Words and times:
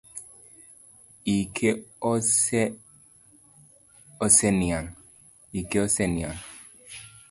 Ike 1.35 1.69
oseniang'. 4.25 6.39